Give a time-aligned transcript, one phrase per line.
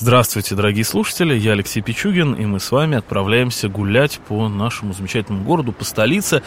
[0.00, 5.44] Здравствуйте, дорогие слушатели, я Алексей Пичугин, и мы с вами отправляемся гулять по нашему замечательному
[5.44, 6.42] городу, по столице.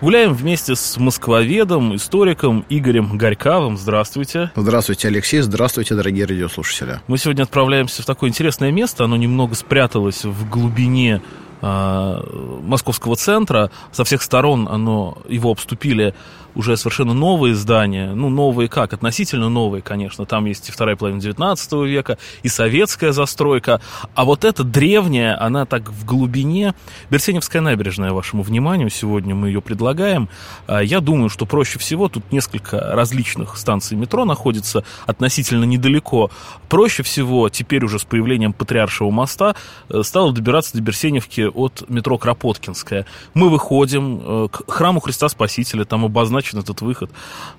[0.00, 3.76] Гуляем вместе с москвоведом, историком Игорем Горьковым.
[3.76, 4.50] Здравствуйте.
[4.56, 5.40] Здравствуйте, Алексей.
[5.40, 7.00] Здравствуйте, дорогие радиослушатели.
[7.06, 9.04] Мы сегодня отправляемся в такое интересное место.
[9.04, 11.22] Оно немного спряталось в глубине
[11.62, 12.20] э,
[12.64, 13.70] московского центра.
[13.92, 16.12] Со всех сторон оно, его обступили
[16.56, 21.20] уже совершенно новые здания, ну, новые как, относительно новые, конечно, там есть и вторая половина
[21.20, 23.80] 19 века, и советская застройка,
[24.14, 26.74] а вот эта древняя, она так в глубине,
[27.10, 30.28] Берсеневская набережная, вашему вниманию, сегодня мы ее предлагаем,
[30.66, 36.30] а, я думаю, что проще всего, тут несколько различных станций метро находится относительно недалеко,
[36.68, 39.54] проще всего теперь уже с появлением Патриаршего моста
[39.90, 43.04] э, стало добираться до Берсеневки от метро Кропоткинская.
[43.34, 47.10] Мы выходим э, к храму Христа Спасителя, там обозначено обозначен этот выход.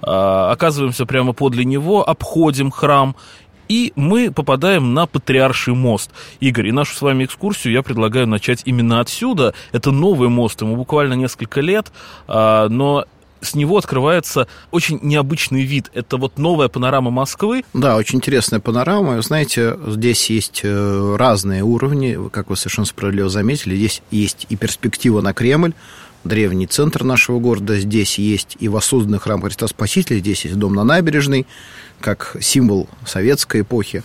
[0.01, 3.15] А, оказываемся прямо подле него, обходим храм
[3.69, 6.11] и мы попадаем на Патриарший мост.
[6.39, 9.53] Игорь, и нашу с вами экскурсию я предлагаю начать именно отсюда.
[9.73, 11.91] Это новый мост, ему буквально несколько лет,
[12.29, 13.03] а, но
[13.41, 15.91] с него открывается очень необычный вид.
[15.93, 17.65] Это вот новая панорама Москвы.
[17.73, 19.21] Да, очень интересная панорама.
[19.21, 23.75] Знаете, здесь есть э, разные уровни, как вы совершенно справедливо заметили.
[23.75, 25.73] Здесь есть и перспектива на Кремль,
[26.23, 27.79] древний центр нашего города.
[27.79, 31.47] Здесь есть и воссозданный храм Христа Спасителя, здесь есть дом на набережной,
[31.99, 34.03] как символ советской эпохи.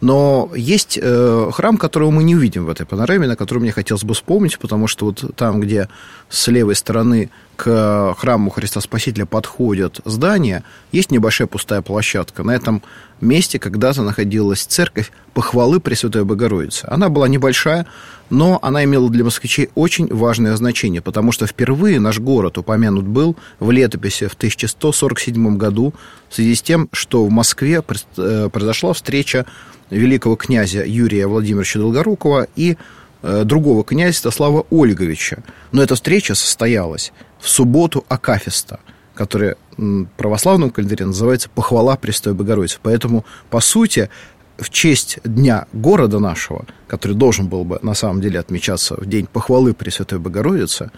[0.00, 4.04] Но есть э, храм, которого мы не увидим в этой панораме, на который мне хотелось
[4.04, 5.88] бы вспомнить, потому что вот там, где
[6.28, 10.62] с левой стороны к храму Христа Спасителя подходят здания,
[10.92, 12.44] есть небольшая пустая площадка.
[12.44, 12.82] На этом
[13.20, 16.86] месте когда-то находилась церковь похвалы Пресвятой Богородицы.
[16.88, 17.86] Она была небольшая,
[18.30, 23.36] но она имела для москвичей очень важное значение, потому что впервые наш город упомянут был
[23.60, 25.94] в летописи в 1147 году
[26.28, 27.82] в связи с тем, что в Москве
[28.16, 29.46] э, произошла встреча
[29.90, 32.76] великого князя Юрия Владимировича Долгорукова и
[33.22, 35.42] э, другого князя Святослава Ольговича.
[35.72, 38.80] Но эта встреча состоялась в субботу Акафиста,
[39.18, 42.78] которая в православном календаре называется «Похвала Престой Богородицы».
[42.80, 44.10] Поэтому, по сути,
[44.58, 49.26] в честь дня города нашего, который должен был бы на самом деле отмечаться в день
[49.26, 50.92] похвалы Пресвятой Богородицы,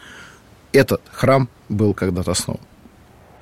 [0.73, 2.61] этот храм был когда-то основан.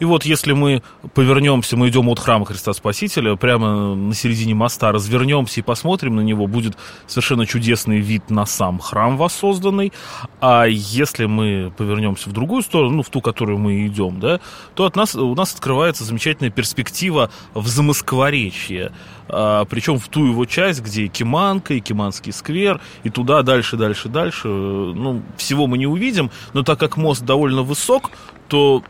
[0.00, 0.82] И вот если мы
[1.14, 6.20] повернемся, мы идем от храма Христа Спасителя, прямо на середине моста развернемся и посмотрим на
[6.20, 6.76] него, будет
[7.06, 9.92] совершенно чудесный вид на сам храм воссозданный.
[10.41, 14.41] А если мы повернемся в другую сторону, ну, в ту, которую мы идем, да,
[14.75, 18.92] то от нас, у нас открывается замечательная перспектива в Замоскворечье.
[19.28, 23.76] А, причем в ту его часть, где и Киманка, и Киманский сквер, и туда дальше,
[23.76, 24.48] дальше, дальше.
[24.48, 28.10] Ну, всего мы не увидим, но так как мост довольно высок,
[28.48, 28.82] то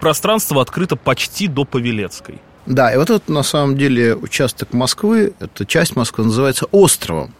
[0.00, 2.40] пространство открыто почти до Павелецкой.
[2.66, 7.34] Да, и вот этот, на самом деле, участок Москвы, эта часть Москвы называется островом.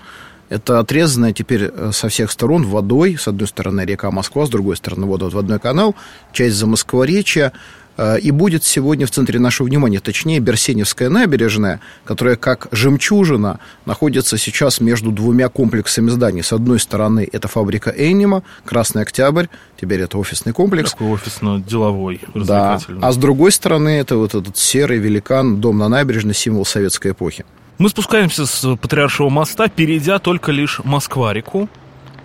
[0.48, 3.16] Это отрезанная теперь э, со всех сторон водой.
[3.18, 5.94] С одной стороны река Москва, с другой стороны вода в одной канал.
[6.32, 7.52] Часть Замоскворечья.
[7.96, 14.36] Э, и будет сегодня в центре нашего внимания, точнее, Берсеневская набережная, которая как жемчужина находится
[14.36, 16.42] сейчас между двумя комплексами зданий.
[16.42, 19.46] С одной стороны, это фабрика Энима, Красный Октябрь,
[19.80, 20.92] теперь это офисный комплекс.
[20.92, 26.34] Такой офисно-деловой, Да, а с другой стороны, это вот этот серый великан, дом на набережной,
[26.34, 27.44] символ советской эпохи.
[27.76, 31.68] Мы спускаемся с Патриаршего моста, перейдя только лишь Москва-реку,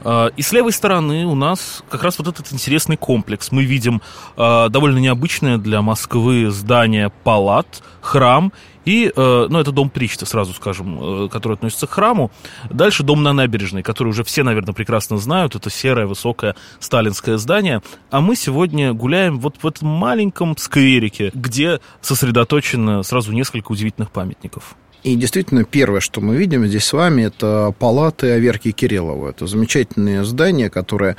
[0.03, 3.51] а, и с левой стороны у нас как раз вот этот интересный комплекс.
[3.51, 4.01] Мы видим
[4.37, 8.53] а, довольно необычное для Москвы здание палат, храм
[8.85, 12.31] и, э, ну, это дом Причта, сразу скажем, э, который относится к храму.
[12.71, 15.53] Дальше дом на набережной, который уже все, наверное, прекрасно знают.
[15.53, 17.83] Это серое, высокое сталинское здание.
[18.09, 24.75] А мы сегодня гуляем вот в этом маленьком скверике, где сосредоточено сразу несколько удивительных памятников.
[25.03, 29.29] И действительно, первое, что мы видим здесь с вами, это палаты Аверки Кириллова.
[29.29, 31.15] Это замечательное здание, которое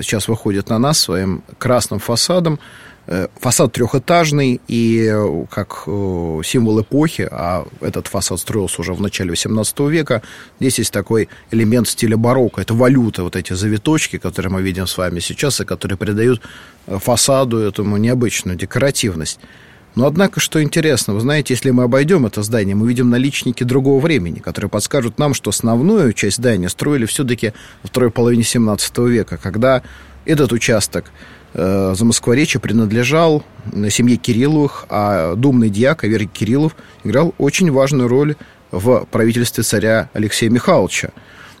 [0.00, 2.58] сейчас выходит на нас своим красным фасадом.
[3.06, 9.00] Э, фасад трехэтажный и э, как э, символ эпохи, а этот фасад строился уже в
[9.00, 10.22] начале XVIII века,
[10.60, 12.60] здесь есть такой элемент стиля барокко.
[12.60, 16.42] Это валюта, вот эти завиточки, которые мы видим с вами сейчас, и которые придают
[16.86, 19.40] фасаду этому необычную декоративность.
[19.94, 24.00] Но, однако, что интересно, вы знаете, если мы обойдем это здание, мы видим наличники другого
[24.00, 27.52] времени, которые подскажут нам, что основную часть здания строили все-таки
[27.82, 29.82] во второй половине 17 века, когда
[30.24, 31.10] этот участок
[31.52, 33.44] э, Замоскворечья принадлежал
[33.90, 36.74] семье Кирилловых, а думный дьяк Аверий Кириллов
[37.04, 38.36] играл очень важную роль
[38.70, 41.10] в правительстве царя Алексея Михайловича.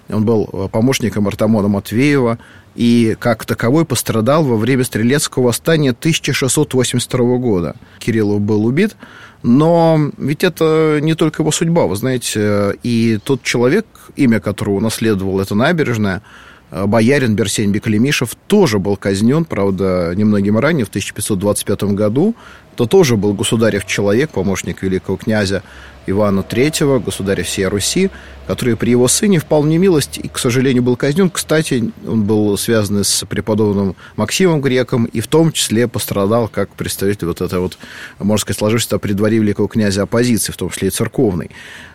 [0.08, 2.38] Он был помощником Артамона Матвеева
[2.74, 7.76] и как таковой пострадал во время Стрелецкого восстания 1682 года.
[7.98, 8.96] Кириллов был убит,
[9.42, 13.86] но ведь это не только его судьба, вы знаете, и тот человек,
[14.16, 16.22] имя которого унаследовал эта набережная,
[16.70, 22.34] боярин Берсень Беклемишев тоже был казнен, правда, немногим ранее, в 1525 году.
[22.76, 25.62] То тоже был государев человек, помощник великого князя
[26.06, 28.10] Ивана III, государя всей Руси,
[28.46, 31.30] который при его сыне впал в немилость и, к сожалению, был казнен.
[31.30, 37.28] Кстати, он был связан с преподобным Максимом Греком и в том числе пострадал как представитель
[37.28, 37.78] вот этой вот,
[38.18, 41.50] можно сказать, сложившейся при дворе великого князя оппозиции, в том числе и церковной.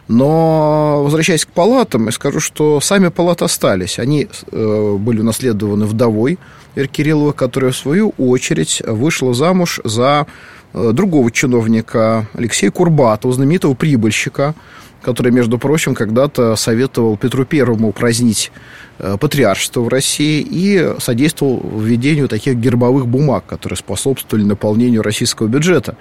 [0.07, 3.99] Но, возвращаясь к палатам, я скажу, что сами палаты остались.
[3.99, 6.39] Они э, были унаследованы вдовой
[6.75, 10.27] Кириллова, которая, в свою очередь, вышла замуж за
[10.73, 14.55] другого чиновника, Алексея Курбатова, знаменитого прибыльщика,
[15.01, 18.51] который, между прочим, когда-то советовал Петру Первому упразднить
[18.99, 25.95] э, патриаршество в России и содействовал введению таких гербовых бумаг, которые способствовали наполнению российского бюджета.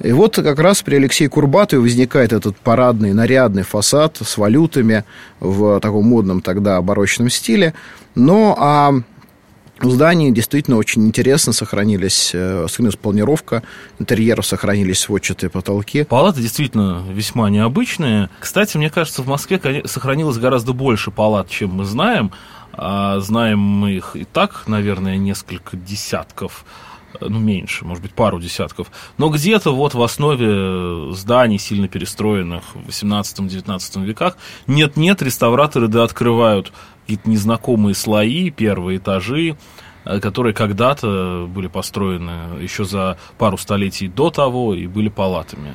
[0.00, 5.04] И вот как раз при Алексее Курбатове возникает этот парадный, нарядный фасад с валютами
[5.40, 7.74] в таком модном тогда барочном стиле.
[8.14, 8.94] Но а
[9.80, 13.62] в здании действительно очень интересно сохранились, э, сохранилась планировка
[13.98, 16.04] интерьеров, сохранились сводчатые потолки.
[16.04, 18.28] Палаты действительно весьма необычные.
[18.40, 22.32] Кстати, мне кажется, в Москве сохранилось гораздо больше палат, чем мы знаем.
[22.72, 26.64] А знаем мы их и так, наверное, несколько десятков
[27.20, 28.88] э, ну, меньше, может быть, пару десятков.
[29.16, 34.36] Но где-то вот в основе зданий, сильно перестроенных в 18-19 веках,
[34.66, 36.72] нет-нет, реставраторы да открывают
[37.08, 39.56] какие-то незнакомые слои, первые этажи,
[40.04, 45.74] э, которые когда-то были построены еще за пару столетий до того и были палатами.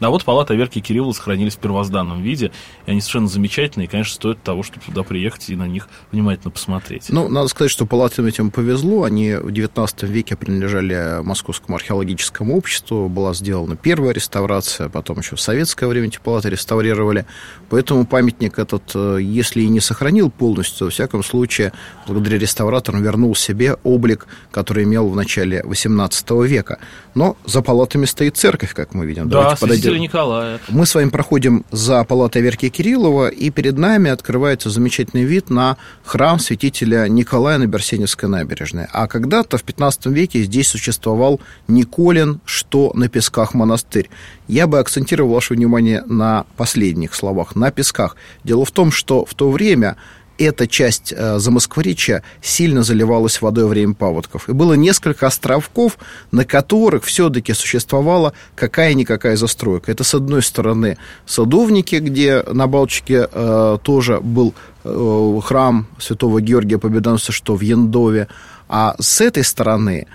[0.00, 2.52] А вот палаты Верки Кириллова сохранились в первозданном виде,
[2.86, 6.50] и они совершенно замечательные, и, конечно, стоит того, чтобы туда приехать и на них внимательно
[6.50, 7.06] посмотреть.
[7.08, 9.04] Ну, надо сказать, что палатам этим повезло.
[9.04, 15.40] Они в XIX веке принадлежали Московскому археологическому обществу, была сделана первая реставрация, потом еще в
[15.40, 17.26] советское время эти палаты реставрировали.
[17.70, 21.72] Поэтому памятник этот, э, если и не сохранил полностью, то, во всяком случае,
[22.06, 26.78] благодаря реставраторам вернул себе облик, который имел в начале XVIII века.
[27.14, 29.28] Но за палатами стоит церковь, как мы видим.
[29.28, 30.60] Да, Давайте подойдем святителя Николая.
[30.68, 35.76] Мы с вами проходим за палатой Верки Кириллова, и перед нами открывается замечательный вид на
[36.04, 38.86] храм святителя Николая на Берсеневской набережной.
[38.92, 44.10] А когда-то в 15 веке здесь существовал Николин, что на песках монастырь.
[44.48, 48.16] Я бы акцентировал ваше внимание на последних словах, на песках.
[48.44, 49.96] Дело в том, что в то время
[50.38, 54.48] эта часть э, Замоскворечья сильно заливалась водой во время паводков.
[54.48, 55.98] И было несколько островков,
[56.30, 59.92] на которых все-таки существовала какая-никакая застройка.
[59.92, 64.54] Это, с одной стороны, садовники, где на Балчике э, тоже был
[64.84, 68.28] э, храм святого Георгия Победоносца, что в Яндове.
[68.68, 70.06] А с этой стороны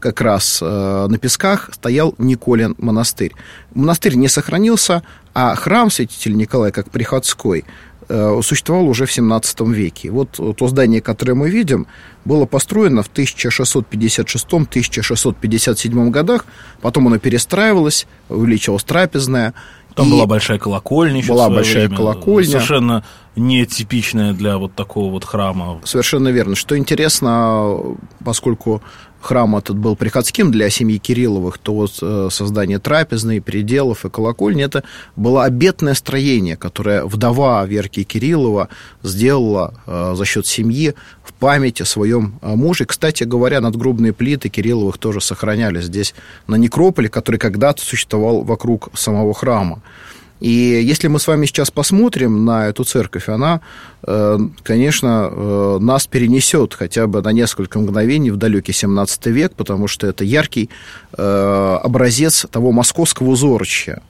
[0.00, 3.32] как раз э, на Песках стоял Николин монастырь.
[3.74, 5.02] Монастырь не сохранился,
[5.34, 7.64] а храм святителя Николая, как приходской,
[8.42, 10.10] существовал уже в 17 веке.
[10.10, 11.86] Вот то здание, которое мы видим,
[12.24, 16.46] было построено в 1656-1657 годах,
[16.80, 19.54] потом оно перестраивалось, увеличилась трапезная.
[19.94, 21.22] Там была большая колокольня.
[21.26, 22.50] Была большая время, колокольня.
[22.50, 25.80] Совершенно нетипичная для вот такого вот храма.
[25.84, 26.54] Совершенно верно.
[26.54, 28.80] Что интересно, поскольку
[29.20, 34.64] храм этот был приходским для семьи Кирилловых, то вот э, создание трапезной, пределов и колокольни,
[34.64, 34.84] это
[35.16, 38.68] было обетное строение, которое вдова Верки Кириллова
[39.02, 40.94] сделала э, за счет семьи
[41.24, 42.84] в память о своем э, муже.
[42.84, 46.14] Кстати говоря, надгробные плиты Кирилловых тоже сохранялись здесь
[46.46, 49.82] на некрополе, который когда-то существовал вокруг самого храма.
[50.40, 53.60] И если мы с вами сейчас посмотрим на эту церковь, она,
[54.04, 59.88] э, конечно, э, нас перенесет хотя бы на несколько мгновений в далекий 17 век, потому
[59.88, 60.70] что это яркий
[61.16, 64.02] э, образец того московского узорчия,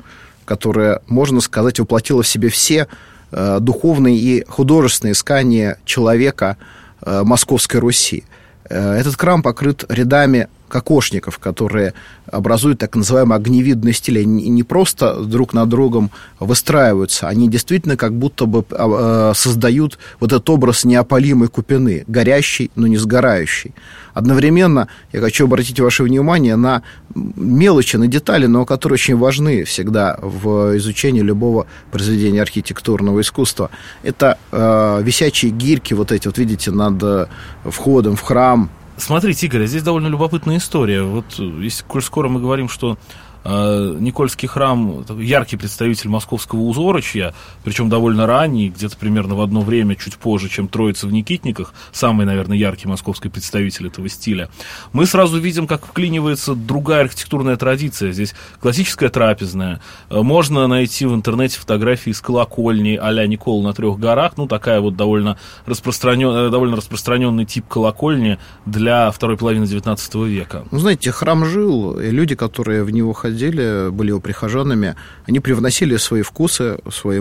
[0.45, 2.89] которое, можно сказать, воплотило в себе все
[3.31, 6.57] духовные и художественные искания человека
[7.05, 8.25] Московской Руси.
[8.65, 11.95] Этот храм покрыт рядами кокошников, которые
[12.31, 14.21] образуют так называемый огневидный стиль.
[14.21, 16.11] Они не просто друг на другом
[16.41, 22.71] выстраиваются, они действительно как будто бы а, а, создают вот этот образ неопалимой купины, горящий,
[22.75, 23.75] но не сгорающий.
[24.15, 26.83] Одновременно я хочу обратить ваше внимание на
[27.15, 33.71] мелочи, на детали, но которые очень важны всегда в изучении любого произведения архитектурного искусства.
[34.03, 37.29] Это э, висячие гирьки, вот эти, вот видите, над
[37.65, 41.03] входом в храм, Смотрите, Игорь, здесь довольно любопытная история.
[41.03, 47.89] Вот если коль скоро мы говорим, что Э, Никольский храм яркий представитель московского узорочья, причем
[47.89, 52.57] довольно ранний, где-то примерно в одно время, чуть позже, чем Троица в Никитниках, самый, наверное,
[52.57, 54.51] яркий московский представитель этого стиля.
[54.93, 58.13] Мы сразу видим, как вклинивается другая архитектурная традиция.
[58.13, 59.81] Здесь классическая трапезная.
[60.11, 64.33] Э, можно найти в интернете фотографии из колокольни а-ля Никол на трех горах.
[64.37, 70.65] Ну, такая вот довольно, распространен, э, довольно распространенный тип колокольни для второй половины XIX века.
[70.71, 75.97] Ну, знаете, храм жил, и люди, которые в него ходили, были его прихожанами, они привносили
[75.97, 77.21] свои вкусы, свои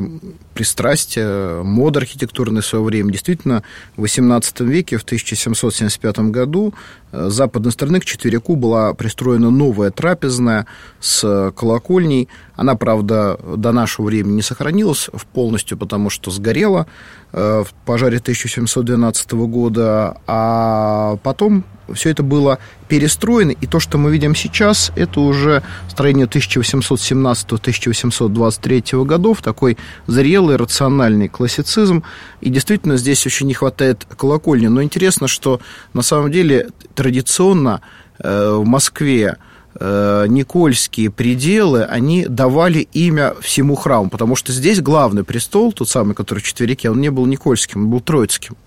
[0.53, 3.12] пристрастия, мод архитектурный в свое время.
[3.12, 3.63] Действительно,
[3.95, 6.74] в XVIII веке, в 1775 году,
[7.11, 10.65] с западной стороны к четверику была пристроена новая трапезная
[10.99, 12.27] с колокольней.
[12.55, 16.87] Она, правда, до нашего времени не сохранилась полностью, потому что сгорела
[17.31, 24.11] э, в пожаре 1712 года, а потом все это было перестроено, и то, что мы
[24.11, 32.03] видим сейчас, это уже строение 1817-1823 годов, такой зрелый, рациональный классицизм,
[32.41, 34.67] и действительно здесь очень не хватает колокольни.
[34.67, 35.59] Но интересно, что
[35.93, 37.81] на самом деле традиционно
[38.19, 39.37] э, в Москве
[39.79, 46.15] э, Никольские пределы, они давали имя всему храму, потому что здесь главный престол, тот самый,
[46.15, 48.57] который в четверике, он не был Никольским, он был Троицким.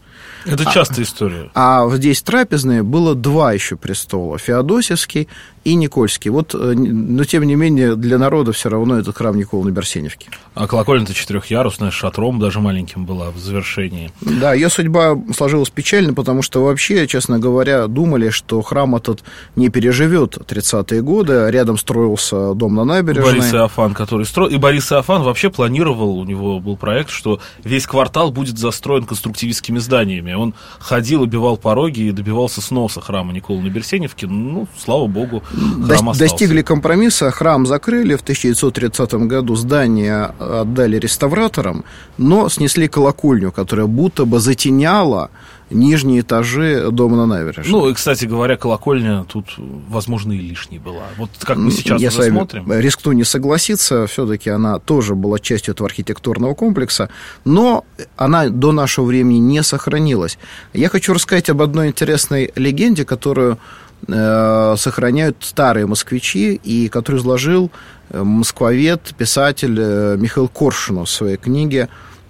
[0.46, 1.50] Это частая а, история.
[1.54, 4.38] А здесь трапезные было два еще престола.
[4.38, 5.28] Феодосевский
[5.64, 6.30] и Никольский.
[6.30, 10.28] Вот, э, но тем не менее, для народа все равно этот храм Никола на Берсеневке.
[10.54, 14.10] А колокольня-то четырехъярусная, с шатром даже маленьким была в завершении.
[14.20, 19.22] Да, ее судьба сложилась печально, потому что вообще, честно говоря, думали, что храм этот
[19.54, 21.50] не переживет 30-е годы.
[21.50, 23.38] Рядом строился дом на набережной.
[23.38, 24.50] Борис Иофан, который строил.
[24.50, 29.78] И Борис Иофан вообще планировал, у него был проект, что весь квартал будет застроен конструктивистскими
[29.78, 30.32] зданиями.
[30.32, 34.26] Он ходил, убивал пороги и добивался сноса храма Никола на Берсеневке.
[34.26, 41.84] Ну, слава богу, Храм Достигли компромисса, храм закрыли в 1930 году, здание отдали реставраторам,
[42.18, 45.30] но снесли колокольню, которая будто бы затеняла
[45.70, 47.68] нижние этажи дома на набережной.
[47.68, 49.46] Ну, и, кстати говоря, колокольня тут,
[49.88, 51.04] возможно, и лишней была.
[51.16, 52.72] Вот как мы сейчас Я смотрим.
[52.72, 57.08] рискну не согласиться, все-таки она тоже была частью этого архитектурного комплекса,
[57.44, 57.84] но
[58.16, 60.38] она до нашего времени не сохранилась.
[60.72, 63.58] Я хочу рассказать об одной интересной легенде, которую
[64.06, 67.70] сохраняют старые москвичи, и который изложил
[68.10, 71.88] э, москвовед, писатель э, Михаил Коршунов в своей книге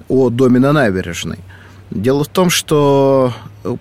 [0.09, 1.39] о доме на набережной.
[1.91, 3.33] Дело в том, что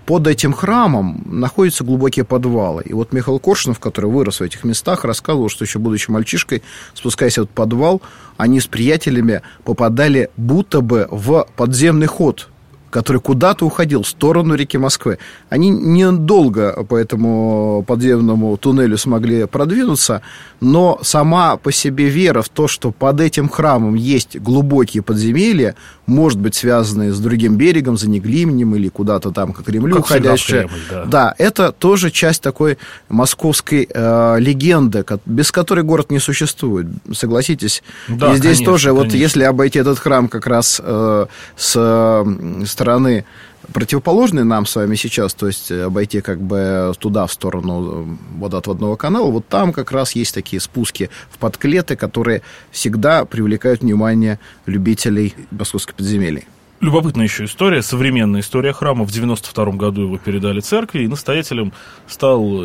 [0.05, 2.83] под этим храмом находятся глубокие подвалы.
[2.83, 7.35] И вот Михаил Коршунов, который вырос в этих местах, рассказывал, что еще будучи мальчишкой, спускаясь
[7.35, 8.01] в этот подвал,
[8.37, 12.49] они с приятелями попадали будто бы в подземный ход
[12.89, 15.19] который куда-то уходил в сторону реки Москвы.
[15.49, 20.21] Они недолго по этому подземному туннелю смогли продвинуться,
[20.59, 26.39] но сама по себе вера в то, что под этим храмом есть глубокие подземелья, может
[26.39, 30.67] быть, связанные с другим берегом, за Неглименем или куда-то там к Кремлю как уходящие.
[30.67, 31.05] Кремль, да.
[31.05, 32.77] да, это тоже часть такой
[33.09, 37.83] московской э, легенды, без которой город не существует, согласитесь.
[38.07, 39.05] Да, И здесь конечно, тоже, конечно.
[39.05, 43.25] вот если обойти этот храм как раз э, с, с стороны
[43.73, 49.29] противоположной нам с вами сейчас, то есть обойти как бы туда, в сторону водоотводного канала,
[49.29, 55.95] вот там как раз есть такие спуски в подклеты, которые всегда привлекают внимание любителей московских
[55.95, 56.45] подземелий.
[56.79, 59.03] Любопытная еще история, современная история храма.
[59.03, 61.73] В 92 году его передали церкви, и настоятелем
[62.07, 62.63] стал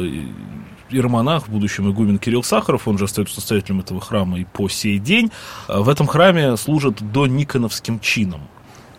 [0.90, 5.00] иеромонах, в будущем игумен Кирилл Сахаров, он же остается настоятелем этого храма и по сей
[5.00, 5.33] день.
[5.66, 8.42] В этом храме служат до Никоновским чином.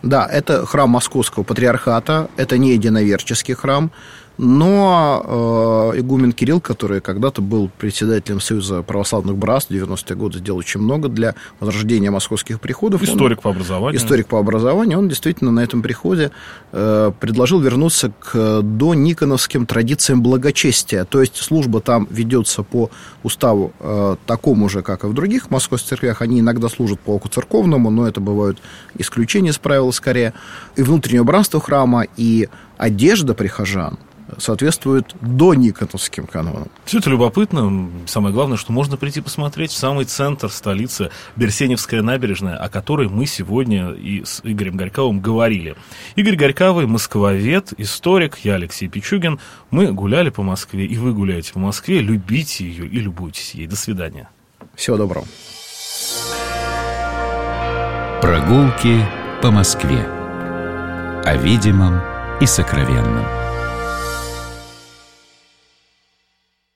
[0.06, 3.90] Да, это храм Московского патриархата, это не единоверческий храм,
[4.38, 10.58] но э, игумен Кирилл, который когда-то был председателем Союза православных братств, в 90-е годы сделал
[10.58, 13.02] очень много для возрождения московских приходов.
[13.02, 13.98] Историк он, по образованию.
[13.98, 14.98] Историк по образованию.
[14.98, 16.32] Он действительно на этом приходе
[16.72, 21.04] э, предложил вернуться к до Никоновским традициям благочестия.
[21.04, 22.90] То есть служба там ведется по
[23.22, 26.20] уставу э, такому же, как и в других московских церквях.
[26.20, 28.58] Они иногда служат по оку церковному, но это бывают
[28.98, 30.34] исключения из правил скорее.
[30.76, 33.98] И внутреннее убранство храма, и одежда прихожан–
[34.38, 36.68] соответствует до Никоновским канонам.
[36.84, 37.90] Все это любопытно.
[38.06, 43.26] Самое главное, что можно прийти посмотреть в самый центр столицы, Берсеневская набережная, о которой мы
[43.26, 45.76] сегодня и с Игорем Горьковым говорили.
[46.16, 49.38] Игорь Горьковый, москвовед, историк, я Алексей Пичугин.
[49.70, 52.00] Мы гуляли по Москве, и вы гуляете по Москве.
[52.00, 53.66] Любите ее и любуйтесь ей.
[53.66, 54.28] До свидания.
[54.74, 55.26] Всего доброго.
[58.20, 59.04] Прогулки
[59.42, 60.06] по Москве.
[61.24, 62.00] О видимом
[62.40, 63.35] и сокровенном.